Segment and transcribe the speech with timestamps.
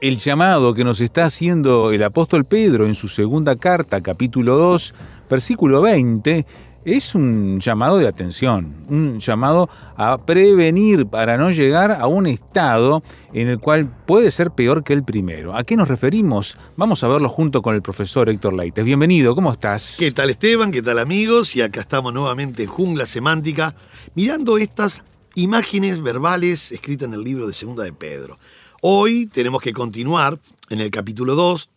[0.00, 4.94] El llamado que nos está haciendo el apóstol Pedro en su segunda carta, capítulo 2,
[5.28, 6.46] versículo 20,
[6.86, 13.02] es un llamado de atención, un llamado a prevenir para no llegar a un estado
[13.34, 15.54] en el cual puede ser peor que el primero.
[15.54, 16.56] ¿A qué nos referimos?
[16.76, 18.82] Vamos a verlo junto con el profesor Héctor Leites.
[18.82, 19.96] Bienvenido, ¿cómo estás?
[19.98, 20.72] ¿Qué tal Esteban?
[20.72, 21.54] ¿Qué tal amigos?
[21.56, 23.74] Y acá estamos nuevamente en Jungla Semántica,
[24.14, 25.04] mirando estas
[25.34, 28.38] imágenes verbales escritas en el libro de Segunda de Pedro.
[28.82, 31.68] Hoy tenemos que continuar en el capítulo 2,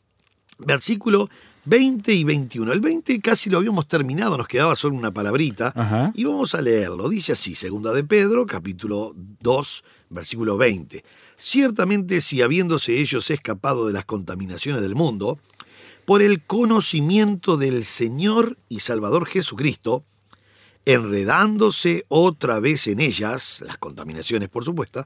[0.59, 1.29] versículo
[1.65, 2.71] 20 y 21.
[2.71, 5.73] El 20 casi lo habíamos terminado, nos quedaba solo una palabrita.
[5.75, 6.13] Ajá.
[6.15, 7.09] Y vamos a leerlo.
[7.09, 11.03] Dice así, Segunda de Pedro, capítulo 2, versículo 20.
[11.35, 15.39] Ciertamente si habiéndose ellos escapado de las contaminaciones del mundo,
[16.05, 20.05] por el conocimiento del Señor y Salvador Jesucristo,
[20.85, 25.05] enredándose otra vez en ellas, las contaminaciones por supuesto,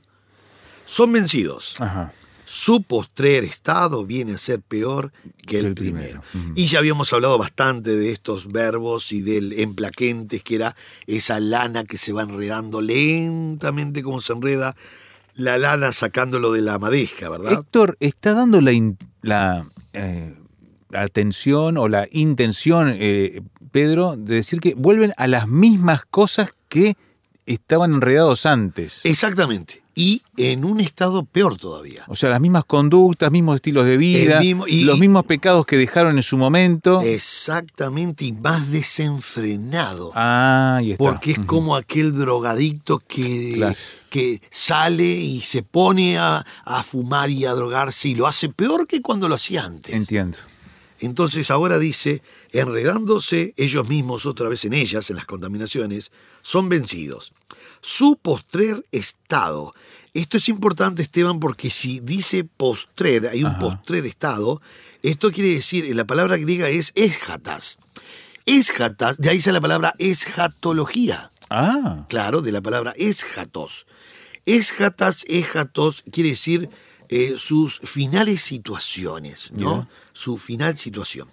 [0.87, 1.79] son vencidos.
[1.79, 2.13] Ajá.
[2.45, 5.11] Su postrer estado viene a ser peor
[5.45, 6.21] que el, el primero.
[6.55, 10.75] Y ya habíamos hablado bastante de estos verbos y del emplaquentes, que era
[11.07, 14.77] esa lana que se va enredando lentamente como se enreda
[15.37, 17.51] la lana sacándolo de la madeja, ¿verdad?
[17.53, 20.33] Héctor está dando la, eh,
[20.93, 26.95] atención o la intención, eh, Pedro, de decir que vuelven a las mismas cosas que
[27.47, 29.03] estaban enredados antes.
[29.05, 29.81] Exactamente.
[29.95, 32.03] Y en un estado peor todavía.
[32.07, 35.75] O sea, las mismas conductas, mismos estilos de vida, mismo- y- los mismos pecados que
[35.75, 37.01] dejaron en su momento.
[37.01, 40.11] Exactamente, y más desenfrenado.
[40.13, 41.03] Ah, ahí está.
[41.03, 43.75] Porque es como aquel drogadicto que, Claro.
[44.11, 48.85] que sale y se pone a, a fumar y a drogarse y lo hace peor
[48.85, 49.95] que cuando lo hacía antes.
[49.95, 50.37] Entiendo.
[50.99, 52.21] Entonces ahora dice,
[52.51, 57.33] enredándose ellos mismos otra vez en ellas, en las contaminaciones, son vencidos.
[57.81, 59.73] Su postrer estado.
[60.13, 63.59] Esto es importante, Esteban, porque si dice postrer, hay un Ajá.
[63.59, 64.61] postrer estado,
[65.03, 67.77] esto quiere decir, en la palabra griega es eschatas.
[68.45, 71.29] Eschatas, de ahí sale la palabra eschatología.
[71.49, 73.85] Ah, Claro, de la palabra eschatos.
[74.45, 76.69] Eschatas, eschatos, quiere decir
[77.09, 79.87] eh, sus finales situaciones, ¿no?
[80.13, 81.27] Su final situación.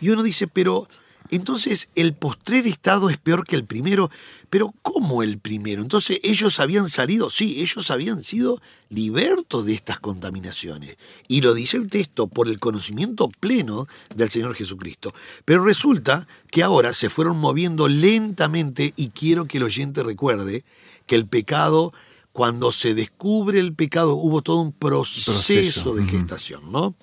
[0.00, 0.88] Y uno dice, pero
[1.30, 4.10] entonces el postrer estado es peor que el primero,
[4.50, 5.82] pero ¿cómo el primero?
[5.82, 10.96] Entonces ellos habían salido, sí, ellos habían sido libertos de estas contaminaciones.
[11.26, 15.14] Y lo dice el texto, por el conocimiento pleno del Señor Jesucristo.
[15.44, 20.64] Pero resulta que ahora se fueron moviendo lentamente y quiero que el oyente recuerde
[21.06, 21.92] que el pecado,
[22.34, 26.96] cuando se descubre el pecado, hubo todo un proceso, Proceso, de gestación, ¿no?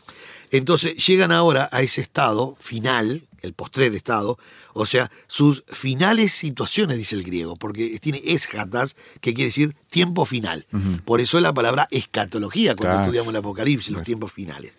[0.51, 4.37] Entonces llegan ahora a ese estado final, el postrer estado,
[4.73, 10.25] o sea, sus finales situaciones, dice el griego, porque tiene eschatas, que quiere decir tiempo
[10.25, 10.67] final.
[11.05, 13.01] Por eso es la palabra escatología cuando Claro.
[13.03, 14.73] estudiamos el Apocalipsis, los tiempos finales.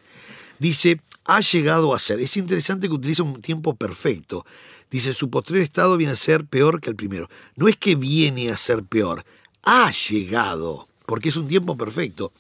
[0.58, 2.20] Dice, ha llegado a ser.
[2.20, 4.44] Es interesante que utiliza un tiempo perfecto.
[4.90, 7.30] Dice, su postrer estado viene a ser peor que el primero.
[7.56, 9.24] No es que viene a ser peor,
[9.62, 12.32] ha llegado, porque es un tiempo perfecto.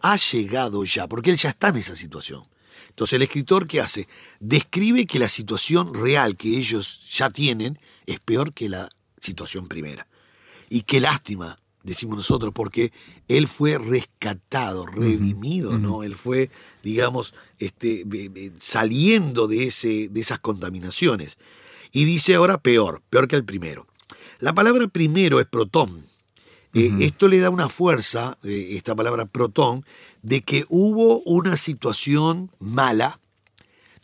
[0.00, 2.42] Ha llegado ya, porque él ya está en esa situación.
[2.90, 4.08] Entonces el escritor, ¿qué hace?
[4.40, 8.88] Describe que la situación real que ellos ya tienen es peor que la
[9.20, 10.06] situación primera.
[10.68, 12.92] Y qué lástima, decimos nosotros, porque
[13.28, 16.02] él fue rescatado, redimido, ¿no?
[16.02, 16.50] Él fue,
[16.82, 21.38] digamos, este, be- be- saliendo de, ese, de esas contaminaciones.
[21.92, 23.86] Y dice ahora peor, peor que el primero.
[24.40, 26.04] La palabra primero es protón.
[26.74, 29.84] Eh, Esto le da una fuerza, eh, esta palabra protón,
[30.22, 33.20] de que hubo una situación mala,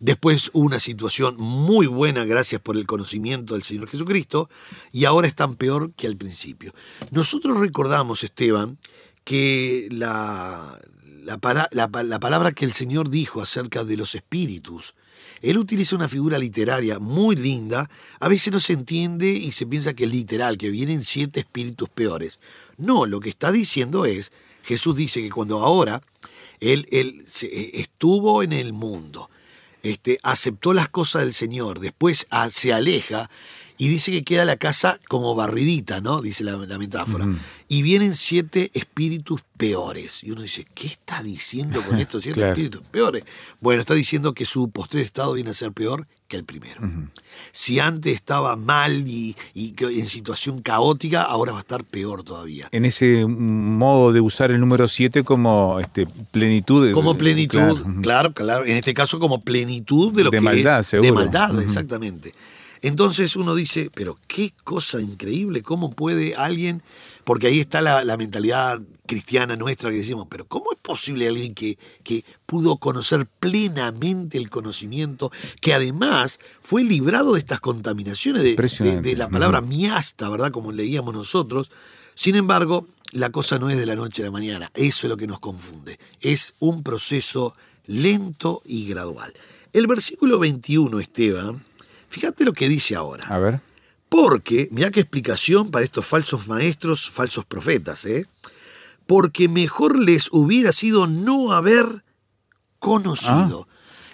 [0.00, 4.48] después hubo una situación muy buena gracias por el conocimiento del Señor Jesucristo,
[4.92, 6.74] y ahora están peor que al principio.
[7.10, 8.78] Nosotros recordamos, Esteban,
[9.24, 10.78] que la,
[11.22, 14.94] la, para- la pa- la palabra que el Señor dijo acerca de los espíritus.
[15.44, 17.90] Él utiliza una figura literaria muy linda.
[18.18, 21.88] A veces no se entiende y se piensa que es literal, que vienen siete espíritus
[21.90, 22.40] peores.
[22.78, 24.32] No, lo que está diciendo es,
[24.62, 26.02] Jesús dice que cuando ahora
[26.60, 29.28] Él, él eh, estuvo en el mundo,
[29.82, 33.28] este, aceptó las cosas del Señor, después ah, se aleja
[33.76, 36.20] y dice que queda la casa como barridita, ¿no?
[36.22, 37.26] Dice la, la metáfora.
[37.68, 40.22] Y vienen siete espíritus peores.
[40.22, 42.52] Y uno dice, ¿qué está diciendo con estos siete Claro.
[42.52, 43.24] espíritus peores?
[43.60, 46.80] Bueno, está diciendo que su postrer estado viene a ser peor que el primero.
[47.52, 52.68] Si antes estaba mal y, en situación caótica, ahora va a estar peor todavía.
[52.72, 56.86] En ese modo de usar el número 7 como este, plenitud.
[56.86, 60.80] de- Como plenitud, claro, claro, En este caso, como plenitud de lo De que maldad,
[60.80, 60.86] es.
[60.86, 61.08] seguro.
[61.08, 62.32] De maldad, exactamente.
[62.84, 66.82] Entonces uno dice, pero qué cosa increíble, ¿cómo puede alguien?
[67.24, 71.54] Porque ahí está la, la mentalidad cristiana nuestra que decimos, pero ¿cómo es posible alguien
[71.54, 75.32] que, que pudo conocer plenamente el conocimiento,
[75.62, 79.08] que además fue librado de estas contaminaciones, de, de- Impresionante.
[79.08, 80.52] de la palabra miasta, ¿verdad?
[80.52, 81.70] Como leíamos nosotros.
[82.14, 85.16] Sin embargo, la cosa no es de la noche a la mañana, eso es lo
[85.16, 85.98] que nos confunde.
[86.20, 89.32] Es un proceso lento y gradual.
[89.72, 91.64] El versículo 21, Esteban,
[92.14, 93.26] fíjate lo que dice ahora.
[93.28, 93.60] A ver.
[94.08, 98.26] Porque, mira qué explicación para estos falsos maestros, falsos profetas, ¿eh?
[99.06, 102.04] Porque mejor les hubiera sido no haber
[102.78, 103.66] conocido.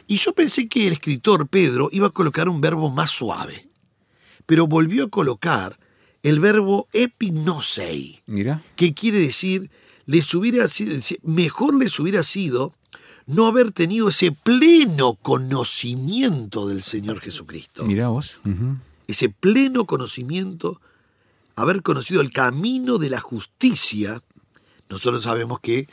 [0.06, 3.68] Y yo pensé que el escritor Pedro iba a colocar un verbo más suave,
[4.46, 5.78] pero volvió a colocar
[6.22, 8.62] el verbo epignosei, Mira.
[8.76, 9.70] que quiere decir,
[10.06, 12.74] les hubiera sido, mejor les hubiera sido
[13.26, 18.40] no haber tenido ese pleno conocimiento del Señor Jesucristo Mira vos.
[19.06, 20.80] Ese pleno conocimiento,
[21.56, 24.22] haber conocido el camino de la justicia,
[24.88, 25.88] nosotros sabemos que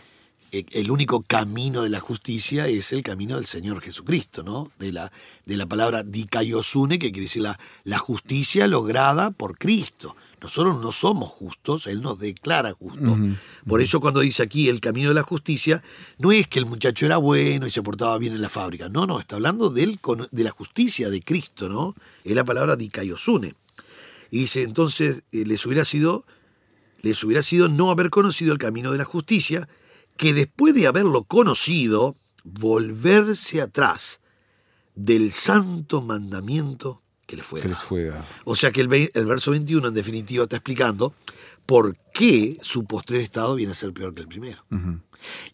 [0.52, 4.72] eh, el único camino de la justicia es el camino del Señor Jesucristo, ¿no?
[4.80, 5.12] De la,
[5.46, 10.16] de la palabra dikaiosune, que quiere decir la, la justicia lograda por Cristo.
[10.42, 13.18] Nosotros no somos justos, Él nos declara justos.
[13.66, 15.84] Por eso cuando dice aquí el camino de la justicia,
[16.20, 18.88] no es que el muchacho era bueno y se portaba bien en la fábrica.
[18.88, 20.00] No, no, está hablando del,
[20.32, 21.96] de la justicia de Cristo, ¿no?
[22.24, 23.56] Es la palabra dikaiosune.
[24.30, 26.26] Y dice, entonces eh, les hubiera sido
[27.02, 29.70] les hubiera sido no haber conocido el camino de la justicia,
[30.18, 34.22] que después de haberlo conocido, volverse atrás
[34.96, 38.26] del santo mandamiento que les fue Que les fue dado.
[38.46, 41.14] O sea que el, el verso 21 en definitiva está explicando
[41.68, 44.64] por qué su postrer estado viene a ser peor que el primero.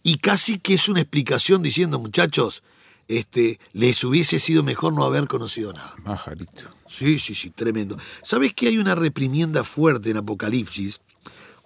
[0.03, 2.63] Y casi que es una explicación diciendo, muchachos,
[3.07, 5.95] este, les hubiese sido mejor no haber conocido nada.
[6.03, 6.69] Majarito.
[6.87, 7.97] Sí, sí, sí, tremendo.
[8.21, 11.01] ¿Sabes que hay una reprimienda fuerte en Apocalipsis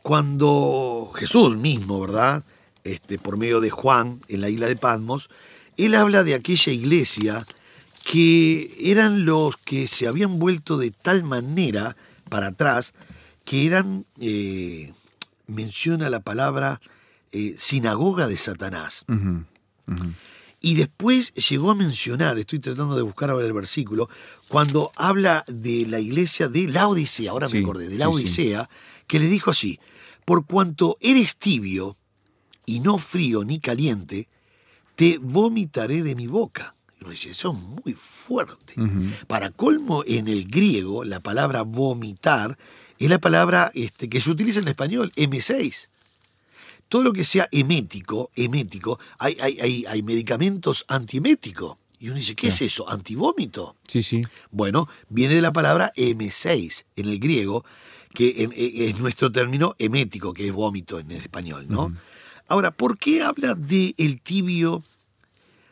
[0.01, 2.45] cuando Jesús mismo, ¿verdad?
[2.86, 5.30] Este, por medio de Juan en la isla de Patmos,
[5.75, 7.45] él habla de aquella iglesia
[8.09, 11.98] que eran los que se habían vuelto de tal manera
[12.30, 12.94] para atrás
[13.44, 14.94] que eran, eh,
[15.45, 16.80] menciona la palabra,
[17.33, 19.04] eh, sinagoga de Satanás.
[20.62, 24.09] Y después llegó a mencionar, estoy tratando de buscar ahora el versículo,
[24.48, 28.12] cuando habla de la iglesia de la Odisea, ahora Sí, me acordé, de la sí,
[28.12, 28.18] sí.
[28.19, 28.69] Odisea,
[29.06, 29.81] que le dijo así,
[30.24, 31.98] por cuanto eres tibio
[32.65, 34.30] y no frío ni caliente,
[34.95, 36.74] te vomitaré de mi boca.
[37.00, 38.74] Y uno dice, eso es muy fuerte.
[39.28, 42.57] Para colmo, en el griego, la palabra vomitar
[43.00, 45.88] es la palabra este, que se utiliza en español, M6
[46.90, 51.76] todo lo que sea emético, emético, hay, hay, hay, hay medicamentos antieméticos.
[52.00, 52.90] Y uno dice, ¿qué es eso?
[52.90, 53.76] ¿Antivómito?
[53.88, 54.24] Sí, sí.
[54.52, 57.66] Bueno, viene de la palabra M6 en el griego,
[58.14, 61.94] que e- es nuestro término emético, que es vómito en el español, ¿no?
[62.48, 64.81] Ahora, ¿por qué habla de el tibio?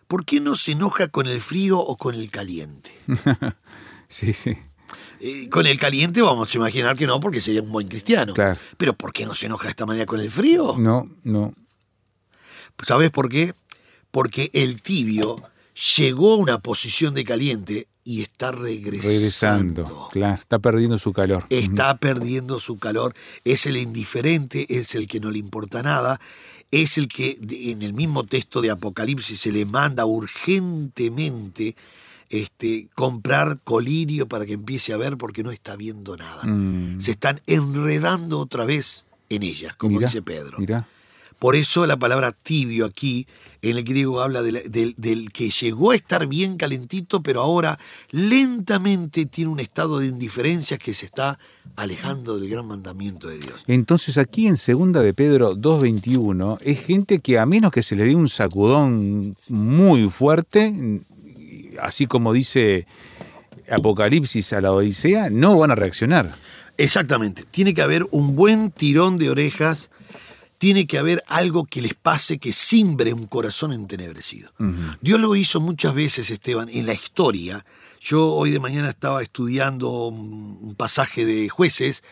[0.07, 2.91] ¿Por qué no se enoja con el frío o con el caliente?
[4.07, 4.55] Sí, sí.
[5.19, 8.35] Eh, con el caliente vamos a imaginar que no, porque sería un buen cristiano.
[8.35, 8.59] Claro.
[8.77, 10.75] Pero ¿por qué no se enoja de esta manera con el frío?
[10.77, 11.53] No, no.
[12.83, 13.53] ¿Sabes por qué?
[14.11, 15.35] Porque el tibio
[15.97, 19.09] llegó a una posición de caliente y está regresando.
[19.09, 20.07] Regresando.
[20.11, 21.45] Claro, está perdiendo su calor.
[21.49, 23.15] Está perdiendo su calor.
[23.43, 26.21] Es el indiferente, es el que no le importa nada.
[26.75, 31.73] Es el que en el mismo texto de Apocalipsis se le manda urgentemente
[32.29, 36.43] este, comprar colirio para que empiece a ver porque no está viendo nada.
[36.43, 36.99] Mm.
[36.99, 40.59] Se están enredando otra vez en ellas, como Mirá, dice Pedro.
[40.59, 40.85] Mirá.
[41.39, 43.27] Por eso la palabra tibio aquí
[43.61, 47.41] en el griego habla de la- del, del que llegó a estar bien calentito, pero
[47.41, 47.79] ahora
[48.11, 51.39] lentamente tiene un estado de indiferencia que se está
[51.75, 53.63] alejando del gran mandamiento de Dios.
[53.67, 58.05] Entonces aquí en segunda de Pedro 2.21 es gente que a menos que se le
[58.05, 61.01] dé un sacudón muy fuerte,
[61.81, 62.85] así como dice
[63.69, 66.35] Apocalipsis a la Odisea, no van a reaccionar.
[66.77, 67.43] Exactamente.
[67.49, 69.89] Tiene que haber un buen tirón de orejas,
[70.65, 74.49] tiene que haber algo que les pase que simbre un corazón entenebrecido.
[74.99, 77.63] Dios lo hizo muchas veces, Esteban, en la historia.
[78.01, 82.03] Yo hoy de mañana estaba estudiando un un pasaje de jueces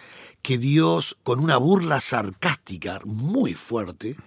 [0.43, 4.17] que Dios, con una burla sarcástica muy fuerte,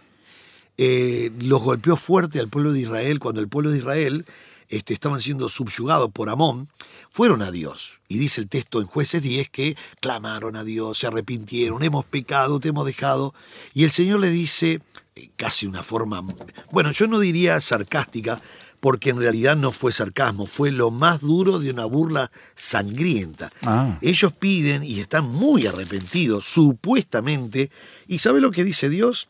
[0.77, 4.27] eh, los golpeó fuerte al pueblo de Israel cuando el pueblo de Israel
[4.69, 6.69] este, estaban siendo subyugados por Amón,
[7.11, 7.99] fueron a Dios.
[8.09, 12.61] Y dice el texto en jueces 10 que clamaron a Dios, se arrepintieron, hemos pecado,
[12.61, 13.35] te hemos dejado.
[13.75, 14.81] Y el Señor le dice,
[15.15, 16.23] eh, casi una forma,
[16.71, 18.41] bueno, yo no diría sarcástica,
[18.81, 23.51] porque en realidad no fue sarcasmo, fue lo más duro de una burla sangrienta.
[23.65, 23.99] Ah.
[24.01, 27.71] Ellos piden y están muy arrepentidos, supuestamente.
[28.07, 29.29] ¿Y sabe lo que dice Dios?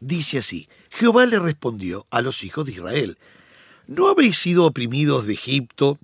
[0.00, 3.18] Dice así, Jehová le respondió a los hijos de Israel,
[3.86, 5.98] ¿no habéis sido oprimidos de Egipto,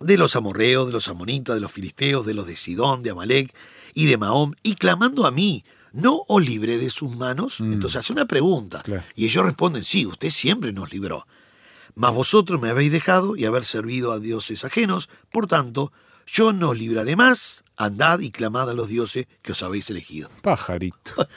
[0.00, 3.54] de los amorreos, de los amonitas, de los filisteos, de los de Sidón, de Amalek
[3.94, 7.60] y de Mahom, y clamando a mí, ¿no os libré de sus manos?
[7.60, 9.04] Entonces hace una pregunta, Claro.
[9.14, 11.26] y ellos responden, sí, usted siempre nos libró.
[11.94, 15.92] Mas vosotros me habéis dejado y haber servido a dioses ajenos, por tanto,
[16.26, 20.28] yo no os libraré más, andad y clamad a los dioses que os habéis elegido
[20.42, 21.12] Pajarito.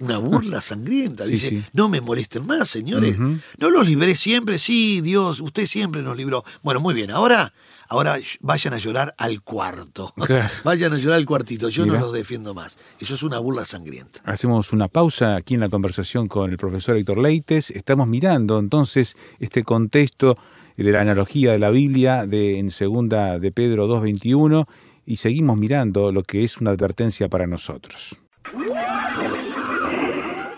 [0.00, 1.24] una burla sangrienta.
[1.24, 1.64] Sí, Dice, sí.
[1.72, 3.18] no me molesten más, señores.
[3.18, 6.44] No los libré siempre, sí, Dios, usted siempre nos libró.
[6.62, 7.52] Bueno, muy bien, ahora,
[7.88, 10.12] ahora vayan a llorar al cuarto.
[10.26, 10.48] Claro.
[10.64, 11.98] vayan a llorar al cuartito, yo Mira.
[11.98, 12.78] no los defiendo más.
[12.98, 14.20] Eso es una burla sangrienta.
[14.24, 17.70] Hacemos una pausa aquí en la conversación con el profesor Héctor Leites.
[17.70, 20.36] Estamos mirando entonces este contexto
[20.76, 24.66] de la analogía de la Biblia de, en segunda de Pedro 2.21
[25.04, 28.16] y seguimos mirando lo que es una advertencia para nosotros.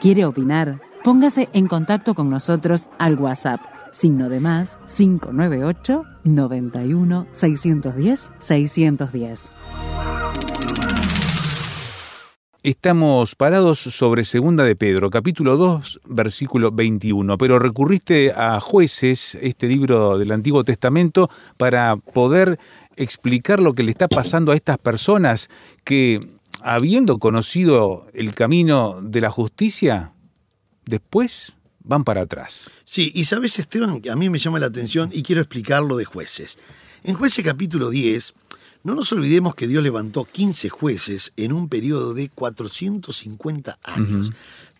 [0.02, 0.80] ¿Quiere opinar?
[1.04, 3.60] Póngase en contacto con nosotros al WhatsApp.
[3.92, 9.52] Signo de más 598 91 610 610.
[12.64, 19.68] Estamos parados sobre Segunda de Pedro, capítulo 2, versículo 21, pero recurriste a jueces, este
[19.68, 22.58] libro del Antiguo Testamento, para poder
[22.96, 25.48] explicar lo que le está pasando a estas personas
[25.84, 26.18] que,
[26.60, 30.12] habiendo conocido el camino de la justicia,
[30.84, 32.72] después van para atrás.
[32.84, 35.96] Sí, y sabes, Esteban, que a mí me llama la atención y quiero explicar lo
[35.96, 36.58] de jueces.
[37.02, 38.34] En jueces capítulo 10,
[38.84, 44.32] no nos olvidemos que Dios levantó 15 jueces en un periodo de 450 años.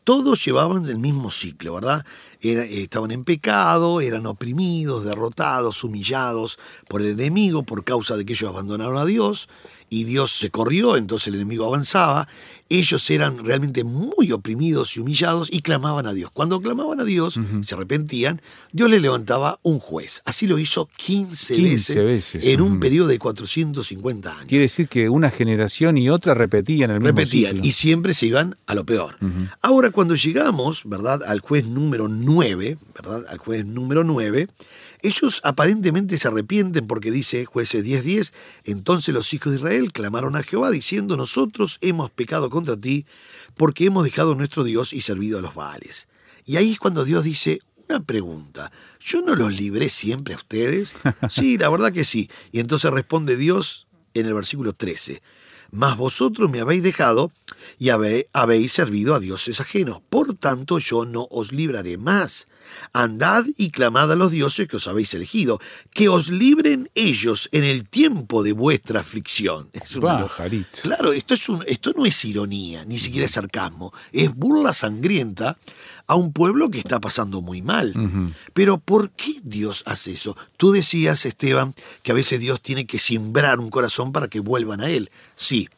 [0.05, 2.05] Todos llevaban el mismo ciclo, ¿verdad?
[2.42, 6.58] Era- eh, estaban en pecado, eran oprimidos, derrotados, humillados
[6.88, 9.49] por el enemigo por causa de que ellos abandonaron a Dios
[9.88, 12.26] y Dios se corrió, entonces el enemigo avanzaba.
[12.70, 16.30] Ellos eran realmente muy oprimidos y humillados y clamaban a Dios.
[16.32, 18.40] Cuando clamaban a Dios, se arrepentían,
[18.72, 20.22] Dios le levantaba un juez.
[20.25, 22.80] Así lo hizo 15, 15 veces, en un ujú.
[22.80, 24.46] periodo de 450 años.
[24.49, 27.68] Quiere decir que una generación y otra repetían el mismo Repetían ciclo.
[27.68, 29.16] y siempre se iban a lo peor.
[29.61, 31.22] Ahora cuando llegamos, ¿verdad?
[31.26, 32.31] Al juez número 9,
[32.94, 33.24] ¿verdad?
[33.28, 34.48] Al juez número 9,
[35.02, 38.32] ellos aparentemente se arrepienten porque dice jueces 10:10,
[38.64, 43.06] entonces los hijos de Israel clamaron a Jehová diciendo, nosotros hemos pecado contra ti
[43.56, 46.08] porque hemos dejado nuestro Dios y servido a los Baales.
[46.44, 50.94] Y ahí es cuando Dios dice, una pregunta, ¿yo no los libré siempre a ustedes?
[51.28, 52.30] Sí, la verdad que sí.
[52.50, 55.22] Y entonces responde Dios en el versículo 13,
[55.73, 57.33] mas vosotros me habéis dejado
[57.79, 60.00] y habéis servido a dioses ajenos.
[60.09, 62.47] Por tanto, yo no os libraré más.
[62.92, 65.61] Andad y clamad a los dioses que os habéis elegido,
[65.92, 69.71] que os libren ellos en el tiempo de vuestra aflicción.
[69.83, 70.83] Es Pajarito.
[70.83, 75.57] Claro, esto, es un, esto no es ironía, ni siquiera es sarcasmo, es burla sangrienta
[76.07, 77.95] a un pueblo que está pasando muy mal.
[78.52, 80.37] Pero ¿por qué Dios hace eso?
[80.57, 84.81] Tú decías, Esteban, que a veces Dios tiene que simbrar un corazón para que vuelvan
[84.81, 85.11] a Él.
[85.37, 85.69] Sí,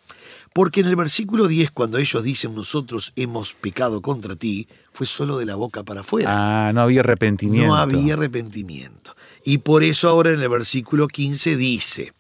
[0.55, 5.37] porque en el versículo 10, cuando ellos dicen nosotros hemos pecado contra ti, fue solo
[5.37, 6.31] de la boca para afuera.
[6.31, 7.67] Ah, no había arrepentimiento.
[7.67, 9.17] No había arrepentimiento.
[9.45, 12.13] Y por eso ahora en el versículo 15 dice,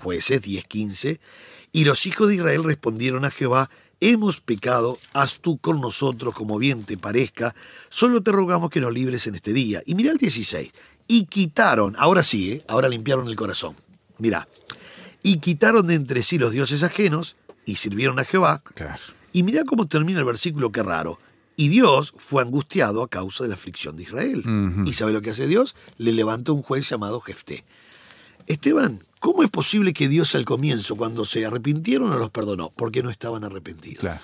[0.00, 1.18] jueces 10:15,
[1.72, 6.58] y los hijos de Israel respondieron a Jehová, hemos pecado, haz tú con nosotros como
[6.58, 7.56] bien te parezca,
[7.88, 9.82] solo te rogamos que nos libres en este día.
[9.84, 10.70] Y mira el 16,
[11.08, 12.64] y quitaron, ahora sí, ¿eh?
[12.68, 13.74] ahora limpiaron el corazón.
[14.18, 14.46] Mira,
[15.24, 17.34] y quitaron de entre sí los dioses ajenos
[17.66, 18.62] y sirvieron a Jehová.
[18.74, 19.00] Claro.
[19.32, 21.18] Y mira cómo termina el versículo, qué raro.
[21.56, 24.42] Y Dios fue angustiado a causa de la aflicción de Israel.
[24.86, 25.76] ¿Y sabe lo que hace Dios?
[25.98, 27.64] Le levanta un juez llamado Jefté.
[28.46, 32.72] Esteban, ¿cómo es posible que Dios al comienzo, cuando se arrepintieron, no los perdonó?
[32.74, 34.00] Porque no estaban arrepentidos.
[34.00, 34.20] Claro.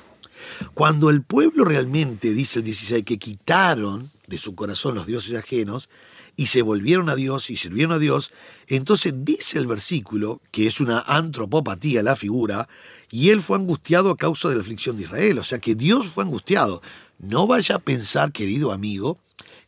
[0.74, 5.88] Cuando el pueblo realmente, dice el 16, que quitaron de su corazón los dioses ajenos
[6.36, 8.30] y se volvieron a Dios y sirvieron a Dios,
[8.66, 12.68] entonces dice el versículo, que es una antropopatía la figura,
[13.10, 16.06] y él fue angustiado a causa de la aflicción de Israel, o sea que Dios
[16.08, 16.82] fue angustiado.
[17.18, 19.18] No vaya a pensar, querido amigo,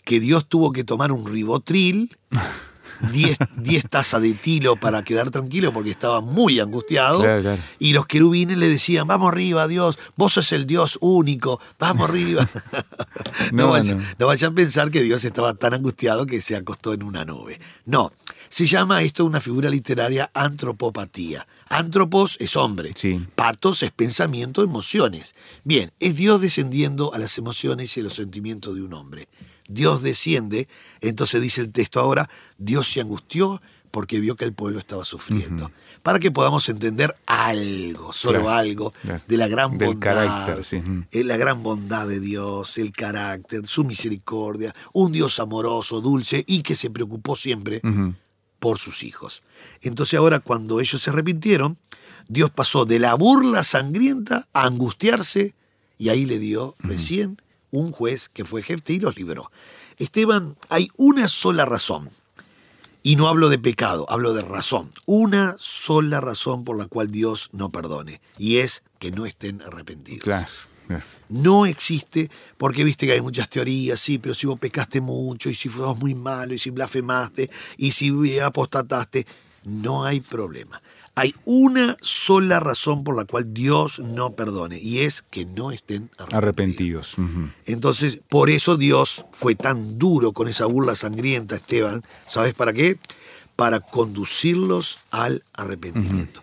[0.04, 2.16] que Dios tuvo que tomar un ribotril
[3.10, 7.20] 10 10 tazas de tilo para quedar tranquilo porque estaba muy angustiado.
[7.20, 7.62] Claro, claro.
[7.78, 12.48] Y los querubines le decían, vamos arriba, Dios, vos sos el Dios único, vamos arriba.
[13.52, 14.02] no, No, vaya- no.
[14.18, 17.60] no vayan a pensar que Dios estaba tan angustiado que se acostó en una nube.
[17.86, 18.12] No,
[18.48, 21.46] se llama esto una figura literaria antropopatía.
[21.68, 23.24] Antropos es hombre, Sí.
[23.34, 25.34] patos es pensamiento, emociones.
[25.64, 29.28] Bien, es Dios descendiendo a las emociones y a los sentimientos de un hombre.
[29.72, 30.68] Dios desciende,
[31.00, 33.60] entonces dice el texto ahora, Dios se angustió
[33.90, 35.70] porque vio que el pueblo estaba sufriendo.
[36.02, 39.22] Para que podamos entender algo, solo Claro, algo, claro.
[39.28, 40.82] de la gran Del bondad, carácter, sí.
[41.10, 46.62] Eh, la gran bondad de Dios, el carácter, su misericordia, un Dios amoroso, dulce y
[46.62, 47.82] que se preocupó siempre
[48.58, 49.42] por sus hijos.
[49.82, 51.76] Entonces ahora cuando ellos se arrepintieron,
[52.28, 55.54] Dios pasó de la burla sangrienta a angustiarse
[55.98, 57.36] y ahí le dio recién
[57.72, 59.50] un juez que fue Jefte y los liberó.
[59.98, 62.10] Esteban, hay una sola razón,
[63.02, 67.50] y no hablo de pecado, hablo de razón, una sola razón por la cual Dios
[67.52, 70.22] no perdone, y es que no estén arrepentidos.
[70.22, 70.48] Claro.
[71.28, 75.54] No existe, porque viste que hay muchas teorías, sí, pero si vos pecaste mucho, y
[75.54, 79.26] si sos muy malo, y si blasfemaste, y si apostataste,
[79.64, 80.82] no hay problema.
[81.14, 86.08] Hay una sola razón por la cual Dios no perdone, y es que no estén
[86.16, 87.18] arrepentidos.
[87.18, 87.52] Arrepentidos.
[87.66, 92.02] Entonces, por eso Dios fue tan duro con esa burla sangrienta, Esteban.
[92.26, 92.98] ¿Sabes para qué?
[93.56, 96.40] Para conducirlos al arrepentimiento.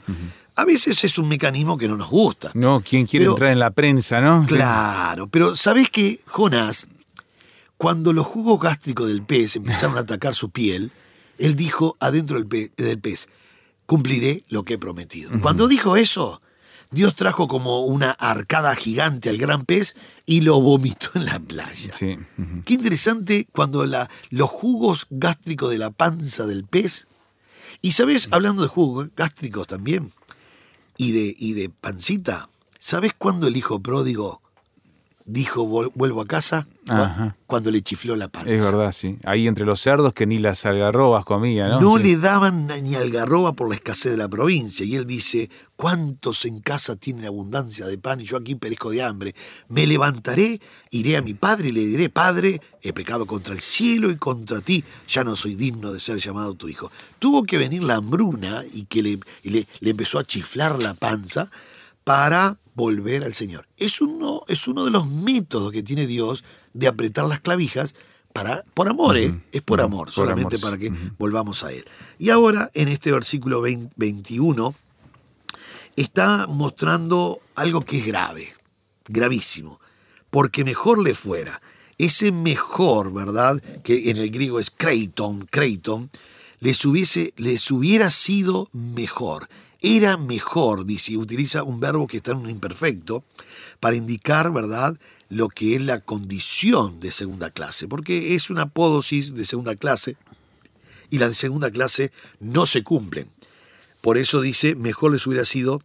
[0.56, 2.52] A veces es un mecanismo que no nos gusta.
[2.54, 4.46] No, ¿quién quiere Pero- entrar en la prensa, no?
[4.46, 6.88] Claro, pero ¿sabes qué, Jonás?
[7.78, 10.92] Cuando los jugos gástricos del pez empezaron a atacar su piel,
[11.40, 13.28] él dijo adentro del, pe- del pez,
[13.86, 15.32] cumpliré lo que he prometido.
[15.42, 16.42] Cuando dijo eso,
[16.92, 21.94] Dios trajo como una arcada gigante al gran pez y lo vomitó en la playa.
[21.94, 22.18] Sí.
[22.66, 27.08] Qué interesante cuando la- los jugos gástricos de la panza del pez.
[27.82, 30.12] Y sabes, hablando de jugos gástricos también,
[30.98, 34.42] y de, y de pancita, ¿sabes cuándo el hijo pródigo
[35.32, 36.68] dijo "Vol- vuelvo a casa?
[36.88, 37.36] Ajá.
[37.46, 38.50] Cuando le chifló la panza.
[38.52, 39.18] Es verdad, sí.
[39.24, 41.80] Ahí entre los cerdos que ni las algarrobas comía, ¿no?
[41.82, 42.04] No Sí.
[42.04, 44.84] le daban ni algarroba por la escasez de la provincia.
[44.86, 49.04] Y él dice, ¿cuántos en casa tienen abundancia de pan y yo aquí perezco de
[49.04, 49.36] hambre?
[49.68, 54.10] Me levantaré, iré a mi padre y le diré, Padre, he pecado contra el cielo
[54.10, 56.92] y contra ti, ya no soy digno de ser llamado tu hijo.
[57.20, 60.96] Tuvo que venir la hambruna y que le, y le, le empezó a chiflar la
[60.96, 61.52] panza
[62.04, 63.68] para volver al Señor.
[63.78, 67.94] Es uno, es uno de los métodos que tiene Dios de apretar las clavijas
[68.34, 69.38] para, por amor, ¿eh?
[69.52, 71.84] es por amor, por solamente amor, para que volvamos a Él.
[72.18, 74.74] Y ahora, en este versículo 20 21,
[75.98, 78.54] está mostrando algo que es grave,
[79.08, 79.82] gravísimo,
[80.30, 81.62] porque mejor le fuera.
[81.98, 83.62] Ese mejor, ¿verdad?
[83.84, 86.10] Que en el griego es kreiton, kreiton,
[86.62, 89.50] les, hubiese, les hubiera sido mejor.
[89.82, 93.24] Era mejor, dice, utiliza un verbo que está en un imperfecto
[93.80, 99.36] para indicar, ¿verdad?, lo que es la condición de segunda clase, porque es una apódosis
[99.36, 100.18] de segunda clase
[101.12, 103.30] y las de segunda clase no se cumplen.
[104.02, 105.82] Por eso dice, mejor les hubiera sido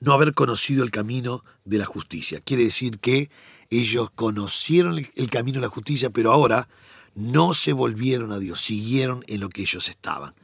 [0.00, 2.40] no haber conocido el camino de la justicia.
[2.40, 3.30] Quiere decir que
[3.70, 6.68] ellos conocieron el camino de la justicia, pero ahora
[7.14, 10.34] no se volvieron a Dios, siguieron en lo que ellos estaban.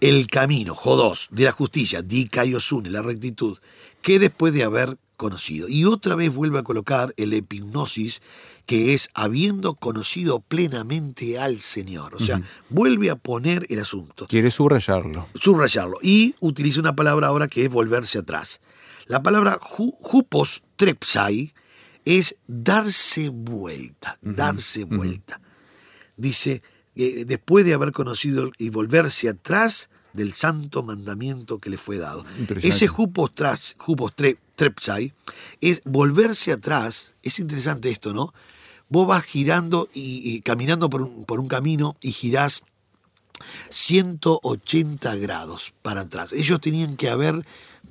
[0.00, 3.58] El camino, Jodos, de la justicia, Dikaiosune, la rectitud,
[4.02, 5.68] que después de haber conocido.
[5.68, 8.20] Y otra vez vuelve a colocar el epignosis,
[8.66, 12.14] que es habiendo conocido plenamente al Señor.
[12.16, 15.28] O sea, vuelve a poner el asunto Quiere subrayarlo.
[15.36, 15.98] subrayarlo.
[16.02, 18.60] Y utiliza una palabra ahora que es volverse atrás.
[19.06, 21.54] La palabra ju- jupos trepsai
[22.04, 25.40] es darse vuelta, darse vuelta.
[26.16, 26.62] Dice,
[26.96, 32.24] eh, después de haber conocido y volverse atrás del santo mandamiento que le fue dado.
[32.68, 35.12] Ese jupos, tras, jupos tre- trepsai
[35.60, 37.14] es volverse atrás.
[37.22, 38.32] Es interesante esto, ¿no?
[38.88, 42.62] Vos vas girando y, y caminando por un, por un camino y girás
[43.70, 46.32] 180 grados para atrás.
[46.32, 47.34] Ellos tenían que haber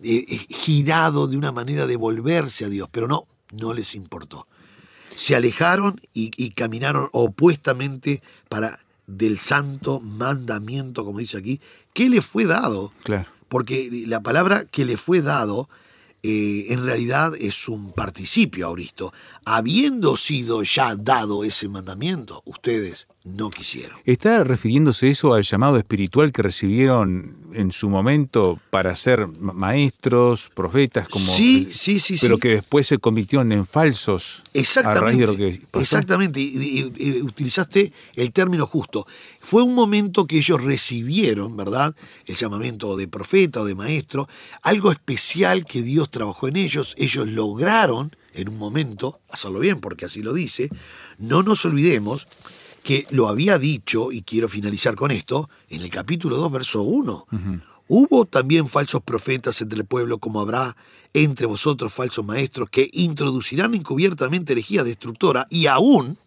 [0.04, 4.48] eh, eh, girado de una manera de volverse a Dios, pero no, no les importó.
[5.16, 11.62] se alejaron y, y caminaron opuestamente para del santo mandamiento, como dice aquí,
[11.94, 12.92] que le fue dado.
[13.04, 13.28] Claro.
[13.50, 15.70] Porque la palabra que le fue dado
[16.28, 19.14] eh, en realidad es un participio, Auristo.
[19.46, 23.98] Habiendo sido ya dado ese mandamiento, ustedes no quisieron.
[24.06, 30.52] ¿Está refiriéndose eso al llamado espiritual que recibieron en su momento para ser ma- maestros,
[30.54, 32.42] profetas, como Sí, sí, sí, pero sí.
[32.42, 35.02] que después se convirtieron en falsos a Exactamente.
[35.06, 35.82] raíz de lo que pasó?
[35.82, 36.40] Exactamente.
[36.40, 39.08] Y, y- y utilizaste el término justo.
[39.42, 41.96] Fue un momento que ellos recibieron, ¿verdad?
[42.28, 44.30] El llamamiento de profeta o de maestro,
[44.62, 46.94] algo especial que Dios trabajó en ellos.
[46.98, 50.70] Ellos lograron, en un momento, hacerlo bien, porque así lo dice.
[51.18, 52.28] No nos olvidemos
[52.86, 57.26] que lo había dicho, y quiero finalizar con esto, en el capítulo 2, verso 1.
[57.88, 60.78] Hubo también falsos profetas entre el pueblo, como habrá
[61.12, 66.20] entre vosotros falsos maestros, que introducirán encubiertamente herejía destructora y aún,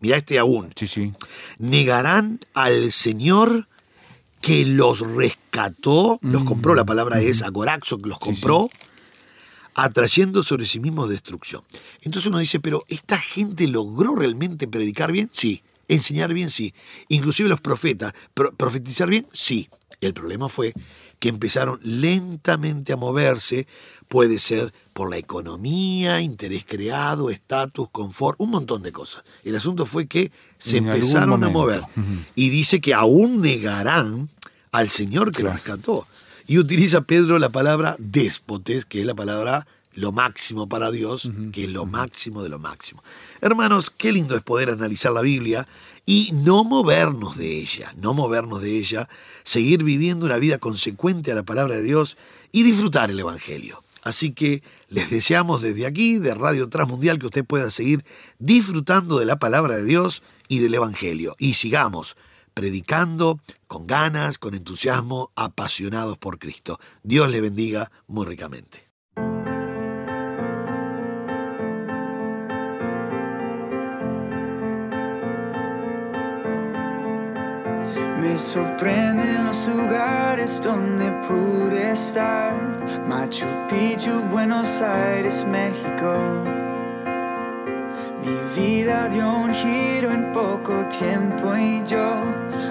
[0.00, 1.12] mira este aún, Sí, sí.
[1.58, 3.68] negarán al Señor
[4.40, 8.68] que los rescató, los compró, la palabra es agoraxo, que los compró,
[9.74, 11.62] atrayendo sobre sí mismos destrucción.
[12.02, 15.30] Entonces uno dice, pero ¿esta gente logró realmente predicar bien?
[15.32, 15.62] Sí.
[15.88, 16.50] ¿Enseñar bien?
[16.50, 16.74] Sí.
[17.08, 19.26] Inclusive los profetas, pro- ¿profetizar bien?
[19.32, 19.68] Sí.
[20.00, 20.74] El problema fue
[21.18, 23.66] que empezaron lentamente a moverse,
[24.08, 29.22] puede ser por la economía, interés creado, estatus, confort, un montón de cosas.
[29.42, 31.82] El asunto fue que se En empezaron a mover
[32.34, 34.28] y dice que aún negarán
[34.72, 36.06] al Señor que los rescató.
[36.46, 41.64] Y utiliza Pedro la palabra déspotes, que es la palabra lo máximo para Dios, que
[41.64, 43.02] es lo máximo de lo máximo.
[43.40, 45.66] Hermanos, qué lindo es poder analizar la Biblia
[46.06, 49.08] y no movernos de ella, no movernos de ella,
[49.42, 52.16] seguir viviendo una vida consecuente a la palabra de Dios
[52.52, 53.82] y disfrutar el Evangelio.
[54.02, 58.04] Así que les deseamos desde aquí, de Radio Transmundial, que usted pueda seguir
[58.38, 61.34] disfrutando de la palabra de Dios y del Evangelio.
[61.38, 62.16] Y sigamos
[62.52, 66.78] predicando con ganas, con entusiasmo, apasionados por Cristo.
[67.02, 68.83] Dios le bendiga muy ricamente.
[78.44, 82.52] Sorprenden los lugares donde pude estar.
[83.08, 86.44] Machu Picchu, Buenos Aires, México.
[88.22, 92.06] Mi vida dio un giro en poco tiempo y yo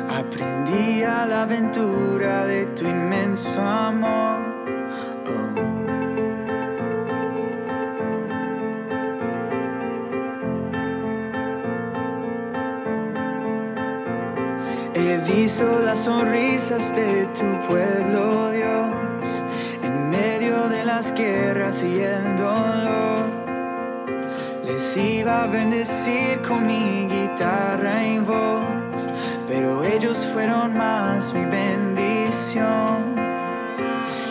[0.09, 4.42] aprendí a la aventura de tu inmenso amor.
[15.55, 18.89] Visto las sonrisas de tu pueblo, Dios,
[19.83, 23.19] en medio de las guerras y el dolor.
[24.65, 28.65] Les iba a bendecir con mi guitarra y voz,
[29.47, 33.13] pero ellos fueron más mi bendición.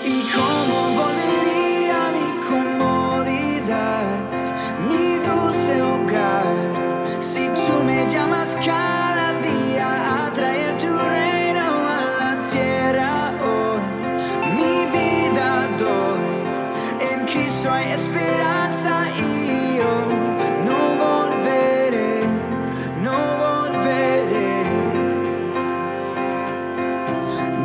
[0.04, 4.02] ¿Y cómo volvería mi comodidad,
[4.88, 8.91] mi dulce hogar, si tú me llamas cada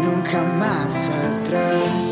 [0.07, 2.07] nunca atrás.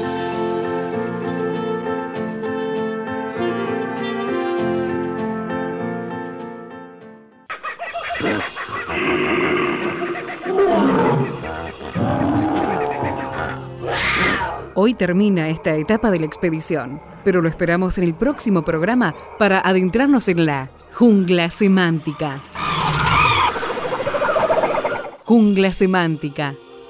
[14.77, 19.61] Hoy termina esta etapa de la expedición, pero lo esperamos en el próximo programa para
[19.61, 22.41] adentrarnos en la jungla semántica.
[25.23, 26.53] Jungla semántica